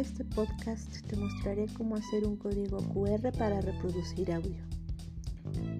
este 0.00 0.24
podcast 0.24 1.06
te 1.06 1.16
mostraré 1.16 1.66
cómo 1.76 1.94
hacer 1.94 2.26
un 2.26 2.36
código 2.36 2.78
QR 2.78 3.32
para 3.36 3.60
reproducir 3.60 4.32
audio. 4.32 4.56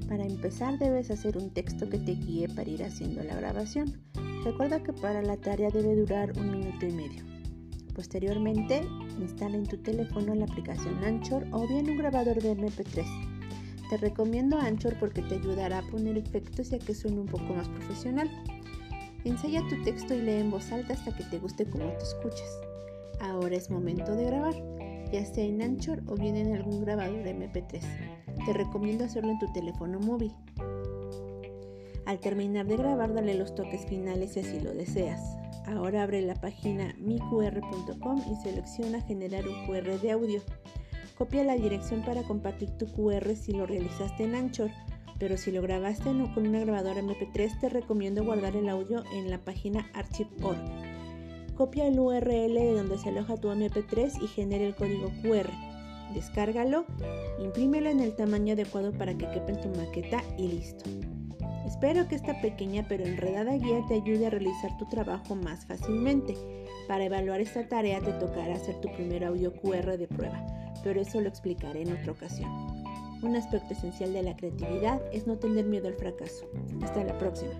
Para 0.08 0.24
empezar 0.24 0.78
debes 0.78 1.10
hacer 1.10 1.38
un 1.38 1.50
texto 1.50 1.88
que 1.88 1.98
te 1.98 2.12
guíe 2.12 2.48
para 2.50 2.68
ir 2.68 2.84
haciendo 2.84 3.22
la 3.22 3.34
grabación. 3.34 3.98
Recuerda 4.44 4.82
que 4.82 4.92
para 4.92 5.22
la 5.22 5.38
tarea 5.38 5.70
debe 5.70 5.96
durar 5.96 6.38
un 6.38 6.50
minuto 6.50 6.86
y 6.86 6.92
medio. 6.92 7.22
Posteriormente, 7.94 8.82
instala 9.18 9.56
en 9.56 9.66
tu 9.66 9.78
teléfono 9.78 10.34
la 10.34 10.44
aplicación 10.44 11.02
Anchor 11.02 11.46
o 11.52 11.66
bien 11.66 11.88
un 11.88 11.96
grabador 11.96 12.42
de 12.42 12.56
MP3. 12.56 13.04
Te 13.88 13.96
recomiendo 13.96 14.58
Anchor 14.58 14.98
porque 15.00 15.22
te 15.22 15.36
ayudará 15.36 15.78
a 15.78 15.86
poner 15.90 16.18
efectos 16.18 16.72
y 16.72 16.74
a 16.74 16.78
que 16.78 16.94
suene 16.94 17.20
un 17.20 17.26
poco 17.26 17.54
más 17.54 17.68
profesional. 17.68 18.30
Ensaya 19.24 19.62
tu 19.68 19.82
texto 19.82 20.14
y 20.14 20.20
lee 20.20 20.40
en 20.40 20.50
voz 20.50 20.70
alta 20.72 20.92
hasta 20.92 21.16
que 21.16 21.24
te 21.24 21.38
guste 21.38 21.64
como 21.64 21.86
te 21.86 22.04
escuchas. 22.04 22.73
Ahora 23.20 23.56
es 23.56 23.70
momento 23.70 24.14
de 24.14 24.24
grabar, 24.24 24.54
ya 25.12 25.24
sea 25.24 25.44
en 25.44 25.62
Anchor 25.62 26.02
o 26.06 26.14
bien 26.14 26.36
en 26.36 26.54
algún 26.54 26.80
grabador 26.82 27.26
MP3. 27.26 27.80
Te 28.46 28.52
recomiendo 28.52 29.04
hacerlo 29.04 29.30
en 29.30 29.38
tu 29.38 29.52
teléfono 29.52 29.98
móvil. 30.00 30.32
Al 32.06 32.20
terminar 32.20 32.66
de 32.66 32.76
grabar, 32.76 33.14
dale 33.14 33.34
los 33.34 33.54
toques 33.54 33.86
finales 33.86 34.32
si 34.32 34.40
así 34.40 34.60
lo 34.60 34.74
deseas. 34.74 35.20
Ahora 35.66 36.02
abre 36.02 36.20
la 36.20 36.34
página 36.34 36.94
miqr.com 36.98 38.22
y 38.30 38.36
selecciona 38.42 39.00
generar 39.00 39.48
un 39.48 39.66
QR 39.66 39.98
de 39.98 40.10
audio. 40.10 40.42
Copia 41.16 41.44
la 41.44 41.54
dirección 41.54 42.02
para 42.02 42.22
compartir 42.22 42.70
tu 42.76 42.86
QR 42.86 43.34
si 43.34 43.52
lo 43.52 43.66
realizaste 43.66 44.24
en 44.24 44.34
Anchor, 44.34 44.70
pero 45.18 45.36
si 45.38 45.52
lo 45.52 45.62
grabaste 45.62 46.10
con 46.34 46.46
una 46.46 46.60
grabadora 46.60 47.00
MP3 47.00 47.60
te 47.60 47.68
recomiendo 47.68 48.24
guardar 48.24 48.56
el 48.56 48.68
audio 48.68 49.04
en 49.14 49.30
la 49.30 49.38
página 49.38 49.88
archive.org. 49.94 50.83
Copia 51.56 51.86
el 51.86 52.00
URL 52.00 52.54
de 52.54 52.74
donde 52.74 52.98
se 52.98 53.10
aloja 53.10 53.36
tu 53.36 53.48
MP3 53.48 54.22
y 54.22 54.26
genere 54.26 54.66
el 54.66 54.74
código 54.74 55.12
QR. 55.22 55.50
Descárgalo, 56.12 56.84
imprímelo 57.38 57.90
en 57.90 58.00
el 58.00 58.16
tamaño 58.16 58.54
adecuado 58.54 58.92
para 58.92 59.14
que 59.14 59.30
quepa 59.30 59.52
en 59.52 59.60
tu 59.60 59.68
maqueta 59.80 60.22
y 60.36 60.48
listo. 60.48 60.84
Espero 61.64 62.08
que 62.08 62.16
esta 62.16 62.40
pequeña 62.40 62.84
pero 62.88 63.04
enredada 63.04 63.56
guía 63.56 63.84
te 63.88 63.94
ayude 63.94 64.26
a 64.26 64.30
realizar 64.30 64.76
tu 64.78 64.86
trabajo 64.86 65.34
más 65.36 65.64
fácilmente. 65.64 66.34
Para 66.88 67.04
evaluar 67.04 67.40
esta 67.40 67.68
tarea 67.68 68.00
te 68.00 68.12
tocará 68.12 68.54
hacer 68.54 68.80
tu 68.80 68.92
primer 68.92 69.24
audio 69.24 69.52
QR 69.52 69.96
de 69.96 70.08
prueba, 70.08 70.44
pero 70.82 71.00
eso 71.00 71.20
lo 71.20 71.28
explicaré 71.28 71.82
en 71.82 71.92
otra 71.92 72.12
ocasión. 72.12 72.50
Un 73.22 73.36
aspecto 73.36 73.72
esencial 73.72 74.12
de 74.12 74.22
la 74.22 74.36
creatividad 74.36 75.00
es 75.12 75.26
no 75.26 75.38
tener 75.38 75.64
miedo 75.64 75.88
al 75.88 75.94
fracaso. 75.94 76.46
Hasta 76.82 77.04
la 77.04 77.16
próxima. 77.16 77.52